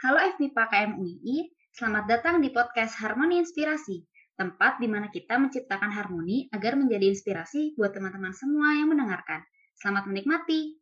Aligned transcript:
Halo 0.00 0.16
FMIPA 0.16 0.64
KMUI, 0.72 1.52
selamat 1.76 2.08
datang 2.08 2.40
di 2.40 2.48
podcast 2.48 2.96
Harmoni 3.04 3.36
Inspirasi, 3.36 4.00
tempat 4.32 4.80
di 4.80 4.88
mana 4.88 5.12
kita 5.12 5.36
menciptakan 5.36 5.92
harmoni 5.92 6.48
agar 6.56 6.72
menjadi 6.72 7.12
inspirasi 7.12 7.76
buat 7.76 7.92
teman-teman 7.92 8.32
semua 8.32 8.80
yang 8.80 8.88
mendengarkan. 8.88 9.44
Selamat 9.76 10.08
menikmati! 10.08 10.80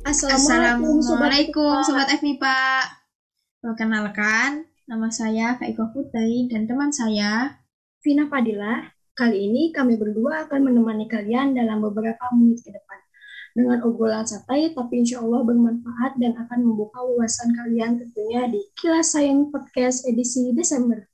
Assalamualaikum 0.00 1.84
Sobat 1.84 2.08
FMIPA. 2.16 2.97
Perkenalkan, 3.58 4.70
nama 4.86 5.10
saya 5.10 5.58
Kak 5.58 5.66
Iko 5.74 5.90
Putri 5.90 6.46
dan 6.46 6.70
teman 6.70 6.94
saya 6.94 7.58
Vina 8.06 8.30
Fadila. 8.30 8.86
Kali 9.18 9.50
ini 9.50 9.74
kami 9.74 9.98
berdua 9.98 10.46
akan 10.46 10.70
menemani 10.70 11.10
kalian 11.10 11.58
dalam 11.58 11.82
beberapa 11.82 12.22
menit 12.38 12.62
ke 12.62 12.70
depan. 12.70 13.02
Dengan 13.58 13.82
obrolan 13.82 14.22
santai 14.22 14.70
tapi 14.78 15.02
insya 15.02 15.18
Allah 15.26 15.42
bermanfaat 15.42 16.22
dan 16.22 16.38
akan 16.38 16.70
membuka 16.70 17.02
wawasan 17.02 17.50
kalian 17.50 17.98
tentunya 17.98 18.46
di 18.46 18.62
Kilas 18.78 19.18
Sayang 19.18 19.50
Podcast 19.50 20.06
edisi 20.06 20.54
Desember. 20.54 21.10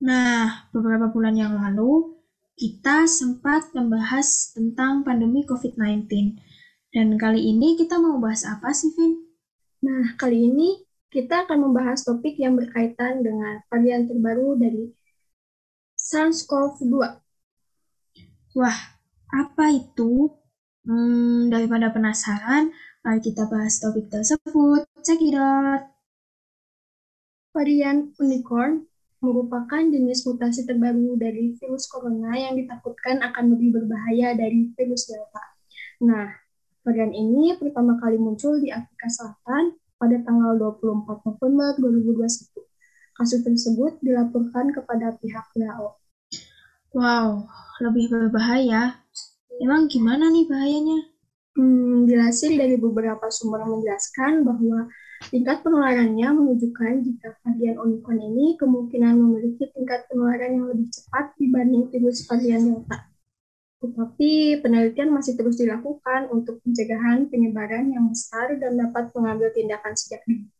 Nah, 0.00 0.64
beberapa 0.72 1.12
bulan 1.12 1.36
yang 1.36 1.60
lalu 1.60 2.16
kita 2.56 3.04
sempat 3.04 3.68
membahas 3.76 4.56
tentang 4.56 5.04
pandemi 5.04 5.44
COVID-19 5.44 6.40
dan 6.88 7.20
kali 7.20 7.52
ini 7.52 7.76
kita 7.76 8.00
mau 8.00 8.16
bahas 8.16 8.48
apa 8.48 8.72
sih, 8.72 8.96
Vin? 8.96 9.20
Nah, 9.84 10.16
kali 10.16 10.48
ini 10.48 10.85
kita 11.10 11.46
akan 11.46 11.70
membahas 11.70 12.02
topik 12.02 12.36
yang 12.36 12.58
berkaitan 12.58 13.22
dengan 13.22 13.62
varian 13.70 14.04
terbaru 14.04 14.58
dari 14.58 14.90
SARS-CoV-2. 15.96 16.94
Wah, 18.56 18.78
apa 19.30 19.64
itu? 19.74 20.30
Hmm, 20.86 21.50
daripada 21.50 21.90
penasaran, 21.90 22.70
mari 23.02 23.20
kita 23.22 23.50
bahas 23.50 23.82
topik 23.82 24.06
tersebut. 24.06 24.86
Out! 25.36 25.82
Varian 27.54 28.12
unicorn 28.18 28.86
merupakan 29.22 29.80
jenis 29.80 30.26
mutasi 30.28 30.68
terbaru 30.68 31.16
dari 31.16 31.56
virus 31.56 31.88
corona 31.88 32.36
yang 32.36 32.54
ditakutkan 32.54 33.22
akan 33.22 33.56
lebih 33.56 33.80
berbahaya 33.82 34.36
dari 34.36 34.70
virus 34.76 35.08
Delta. 35.08 35.44
Nah, 36.04 36.28
Varian 36.86 37.10
ini 37.10 37.50
pertama 37.58 37.98
kali 37.98 38.14
muncul 38.14 38.62
di 38.62 38.70
Afrika 38.70 39.10
Selatan 39.10 39.74
pada 39.96 40.16
tanggal 40.24 40.56
24 40.60 41.26
November 41.26 41.68
2021. 41.80 42.52
Kasus 43.16 43.40
tersebut 43.40 43.96
dilaporkan 44.04 44.76
kepada 44.76 45.16
pihak 45.16 45.46
WHO. 45.56 45.88
Wow, 46.92 47.48
lebih 47.80 48.12
berbahaya. 48.12 49.00
Emang 49.56 49.88
gimana 49.88 50.28
nih 50.28 50.44
bahayanya? 50.44 51.00
Hmm, 51.56 52.04
dilansir 52.04 52.52
dari 52.52 52.76
beberapa 52.76 53.32
sumber 53.32 53.64
menjelaskan 53.64 54.44
bahwa 54.44 54.92
tingkat 55.32 55.64
penularannya 55.64 56.28
menunjukkan 56.28 57.00
jika 57.00 57.32
varian 57.40 57.80
Omicron 57.80 58.20
ini 58.20 58.60
kemungkinan 58.60 59.16
memiliki 59.16 59.64
tingkat 59.72 60.04
penularan 60.12 60.60
yang 60.60 60.66
lebih 60.68 60.92
cepat 60.92 61.32
dibanding 61.40 61.88
virus 61.88 62.28
varian 62.28 62.60
Delta. 62.68 63.15
Tetapi 63.86 64.58
penelitian 64.66 65.14
masih 65.14 65.38
terus 65.38 65.54
dilakukan 65.62 66.26
untuk 66.34 66.58
pencegahan 66.66 67.30
penyebaran 67.30 67.86
yang 67.94 68.10
besar 68.10 68.58
dan 68.58 68.74
dapat 68.74 69.14
mengambil 69.14 69.54
tindakan 69.54 69.94
sejak 69.94 70.26
dini. 70.26 70.50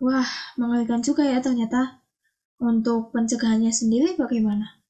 Wah, 0.00 0.56
mengerikan 0.56 1.04
juga 1.04 1.28
ya 1.28 1.44
ternyata. 1.44 2.00
Untuk 2.56 3.12
pencegahannya 3.12 3.74
sendiri 3.74 4.16
bagaimana? 4.16 4.80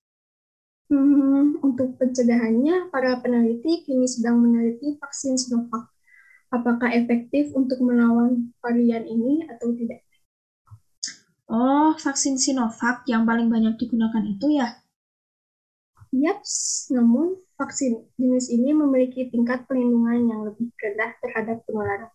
Hmm, 0.92 1.58
untuk 1.64 1.98
pencegahannya, 1.98 2.93
para 2.93 3.19
peneliti 3.19 3.82
kini 3.82 4.06
sedang 4.06 4.38
meneliti 4.44 4.94
vaksin 5.03 5.34
Sinovac. 5.34 5.91
Apakah 6.54 6.93
efektif 6.94 7.50
untuk 7.56 7.82
melawan 7.82 8.53
varian 8.62 9.09
ini 9.09 9.43
atau 9.49 9.72
tidak? 9.75 10.04
Oh, 11.50 11.97
vaksin 11.99 12.37
Sinovac 12.38 13.09
yang 13.10 13.26
paling 13.26 13.49
banyak 13.50 13.75
digunakan 13.81 14.22
itu 14.22 14.60
ya? 14.60 14.81
Yaps, 16.12 16.87
namun 16.93 17.41
vaksin 17.56 18.05
jenis 18.21 18.53
ini 18.53 18.77
memiliki 18.77 19.33
tingkat 19.33 19.65
perlindungan 19.65 20.28
yang 20.28 20.41
lebih 20.45 20.69
rendah 20.77 21.17
terhadap 21.25 21.65
penularan. 21.65 22.12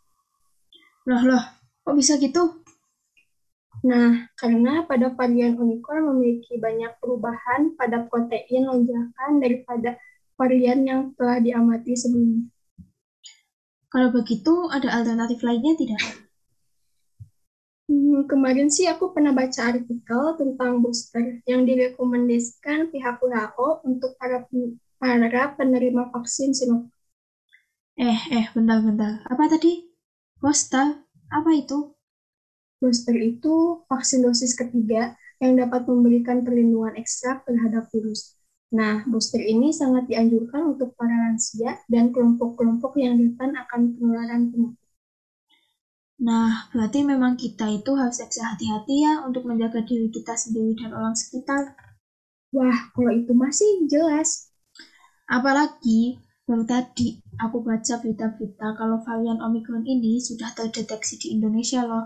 Loh, 1.09 1.22
loh, 1.25 1.44
kok 1.81 1.97
bisa 1.97 2.22
gitu? 2.22 2.62
Nah, 3.85 4.30
karena 4.38 4.85
pada 4.85 5.13
varian 5.13 5.58
Omicron 5.58 6.13
memiliki 6.13 6.62
banyak 6.62 6.94
perubahan 7.02 7.74
pada 7.74 8.06
protein 8.06 8.69
lonjakan 8.69 9.41
daripada 9.41 9.97
varian 10.38 10.85
yang 10.85 11.02
telah 11.18 11.41
diamati 11.41 11.97
sebelumnya. 11.97 12.53
Kalau 13.90 14.14
begitu, 14.14 14.69
ada 14.69 14.94
alternatif 14.94 15.41
lainnya 15.41 15.74
tidak? 15.74 16.26
Hmm, 17.87 18.27
kemarin 18.27 18.67
sih 18.67 18.83
aku 18.91 19.15
pernah 19.15 19.31
baca 19.31 19.71
artikel 19.71 20.23
tentang 20.35 20.83
booster 20.83 21.39
yang 21.47 21.63
direkomendasikan 21.63 22.91
pihak 22.91 23.15
WHO 23.23 23.67
untuk 23.87 24.11
para 24.19 24.43
para 24.99 25.43
penerima 25.55 26.11
vaksin 26.11 26.51
Sinovac. 26.51 26.91
Eh, 27.97 28.19
eh, 28.35 28.45
bentar-bentar. 28.51 29.23
Apa 29.31 29.47
tadi? 29.47 29.87
Booster? 30.43 30.99
Apa 31.31 31.49
itu? 31.55 31.95
Booster 32.83 33.15
itu 33.15 33.81
vaksin 33.87 34.21
dosis 34.21 34.53
ketiga 34.53 35.15
yang 35.39 35.55
dapat 35.57 35.87
memberikan 35.87 36.43
perlindungan 36.43 36.93
ekstra 36.99 37.41
terhadap 37.47 37.87
virus. 37.89 38.37
Nah, 38.75 39.07
booster 39.07 39.39
ini 39.39 39.71
sangat 39.71 40.11
dianjurkan 40.11 40.75
untuk 40.75 40.91
para 40.99 41.31
lansia 41.31 41.79
dan 41.87 42.11
kelompok-kelompok 42.11 42.99
yang 42.99 43.15
rentan 43.15 43.55
akan 43.55 43.95
penularan 43.95 44.51
penyakit. 44.51 44.86
Nah, 46.17 46.66
berarti 46.73 47.05
memang 47.05 47.38
kita 47.38 47.69
itu 47.69 47.94
harus 47.94 48.17
ekstra 48.25 48.53
hati-hati 48.53 49.05
ya 49.05 49.13
untuk 49.22 49.45
menjaga 49.45 49.85
diri 49.85 50.09
kita 50.09 50.33
sendiri 50.33 50.73
dan 50.73 50.94
orang 50.94 51.13
sekitar. 51.13 51.78
Wah, 52.55 52.89
kalau 52.94 53.11
itu 53.13 53.33
masih 53.38 53.85
jelas. 53.89 54.50
Apalagi, 55.29 56.17
baru 56.47 56.63
tadi 56.66 57.22
aku 57.38 57.61
baca 57.61 57.94
berita-berita 58.01 58.67
kalau 58.79 58.97
varian 59.05 59.39
Omicron 59.45 59.85
ini 59.85 60.17
sudah 60.22 60.50
terdeteksi 60.57 61.22
di 61.22 61.28
Indonesia 61.38 61.81
loh. 61.85 62.05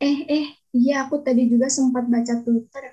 Eh, 0.00 0.18
eh, 0.38 0.46
iya 0.74 0.94
aku 1.06 1.16
tadi 1.26 1.42
juga 1.52 1.68
sempat 1.70 2.04
baca 2.12 2.34
Twitter. 2.44 2.84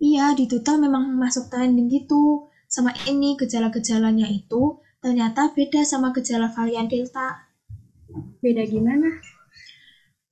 Iya, 0.00 0.34
di 0.38 0.44
Twitter 0.50 0.76
memang 0.80 1.04
masuk 1.22 1.46
trending 1.52 1.86
gitu. 1.92 2.48
Sama 2.74 2.90
ini 3.10 3.36
gejala-gejalanya 3.40 4.26
itu 4.30 4.62
ternyata 5.02 5.52
beda 5.56 5.82
sama 5.86 6.10
gejala 6.16 6.48
varian 6.56 6.86
Delta. 6.90 7.49
Beda 8.40 8.64
gimana? 8.64 9.20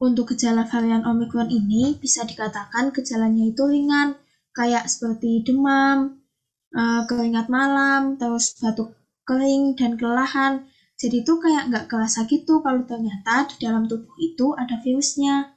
Untuk 0.00 0.32
gejala 0.32 0.64
varian 0.64 1.04
Omicron 1.04 1.52
ini 1.52 1.92
bisa 2.00 2.24
dikatakan 2.24 2.94
gejalanya 2.94 3.44
itu 3.44 3.62
ringan, 3.68 4.16
kayak 4.56 4.88
seperti 4.88 5.44
demam, 5.44 6.24
uh, 6.72 7.02
keringat 7.04 7.52
malam, 7.52 8.16
terus 8.16 8.56
batuk 8.56 8.96
kering 9.28 9.76
dan 9.76 10.00
kelelahan. 10.00 10.64
Jadi 10.96 11.22
itu 11.22 11.36
kayak 11.38 11.68
nggak 11.70 11.84
kerasa 11.90 12.24
gitu 12.26 12.64
kalau 12.64 12.82
ternyata 12.88 13.46
di 13.52 13.56
dalam 13.60 13.84
tubuh 13.84 14.16
itu 14.18 14.56
ada 14.56 14.80
virusnya. 14.80 15.54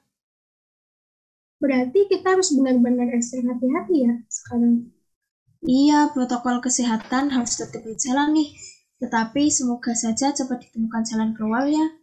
Berarti 1.62 2.10
kita 2.10 2.36
harus 2.36 2.52
benar-benar 2.52 3.14
ekstra 3.14 3.46
hati-hati 3.46 3.96
ya 4.10 4.14
sekarang. 4.28 4.90
Iya, 5.62 6.10
protokol 6.10 6.58
kesehatan 6.58 7.30
harus 7.30 7.54
tetap 7.54 7.86
berjalan 7.86 8.34
nih. 8.34 8.50
Tetapi 8.98 9.54
semoga 9.54 9.94
saja 9.94 10.34
cepat 10.34 10.66
ditemukan 10.66 11.02
jalan 11.06 11.30
keluar 11.38 11.70
ya. 11.70 12.01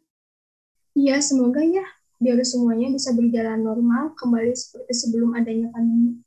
Iya, 0.97 1.21
semoga 1.21 1.61
ya, 1.61 1.85
biar 2.17 2.41
semuanya 2.45 2.89
bisa 2.93 3.13
berjalan 3.13 3.61
normal 3.61 4.17
kembali 4.17 4.53
seperti 4.57 4.93
sebelum 4.93 5.37
adanya 5.37 5.69
pandemi. 5.75 6.21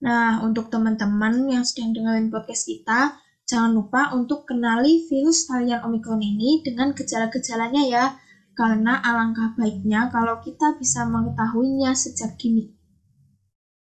Nah, 0.00 0.40
untuk 0.40 0.72
teman-teman 0.72 1.44
yang 1.52 1.60
sedang 1.60 1.92
dengerin 1.92 2.32
podcast 2.32 2.64
kita, 2.64 3.20
jangan 3.44 3.76
lupa 3.76 4.16
untuk 4.16 4.48
kenali 4.48 5.04
virus 5.12 5.44
varian 5.44 5.84
Omicron 5.84 6.24
ini 6.24 6.64
dengan 6.64 6.96
gejala-gejalanya 6.96 7.82
ya, 7.84 8.04
karena 8.56 8.96
alangkah 9.04 9.52
baiknya 9.60 10.08
kalau 10.08 10.40
kita 10.40 10.76
bisa 10.80 11.04
mengetahuinya 11.04 11.92
sejak 11.92 12.36
dini. 12.40 12.72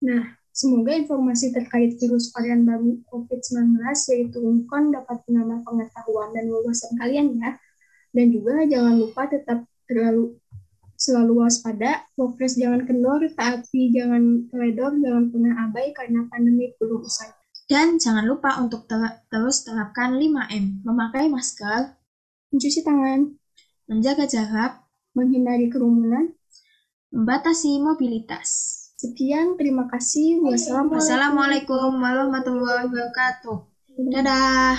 Nah, 0.03 0.35
semoga 0.51 0.99
informasi 0.99 1.55
terkait 1.55 1.95
virus 2.01 2.35
varian 2.35 2.67
baru 2.67 3.01
COVID-19 3.07 3.79
yaitu 4.11 4.37
Omicron 4.43 4.91
dapat 4.91 5.23
menambah 5.31 5.63
pengetahuan 5.63 6.35
dan 6.35 6.51
wawasan 6.51 6.93
kalian 6.99 7.39
ya. 7.39 7.55
Dan 8.11 8.35
juga 8.35 8.67
jangan 8.67 8.95
lupa 8.99 9.27
tetap 9.31 9.67
terlalu 9.87 10.39
selalu 11.01 11.49
waspada, 11.49 12.05
fokus 12.13 12.61
jangan 12.61 12.85
kendor, 12.85 13.25
tapi 13.33 13.89
jangan 13.89 14.45
teledor, 14.53 14.93
jangan 15.01 15.33
pernah 15.33 15.53
abai 15.65 15.97
karena 15.97 16.29
pandemi 16.29 16.77
belum 16.77 17.01
usai. 17.01 17.33
Dan 17.65 17.97
jangan 17.97 18.29
lupa 18.29 18.61
untuk 18.61 18.85
ter 18.85 19.01
terus 19.33 19.65
terapkan 19.65 20.21
5M, 20.21 20.85
memakai 20.85 21.33
masker, 21.33 21.97
mencuci 22.53 22.85
tangan, 22.85 23.33
menjaga 23.89 24.29
jarak, 24.29 24.85
menghindari 25.17 25.73
kerumunan, 25.73 26.37
membatasi 27.09 27.81
mobilitas. 27.81 28.77
Sekian, 29.01 29.57
terima 29.57 29.89
kasih. 29.89 30.45
Wassalamualaikum 30.45 31.01
Wassalamualaikum 31.01 31.91
warahmatullahi 31.97 32.85
wabarakatuh. 32.93 33.57
Dadah. 34.13 34.77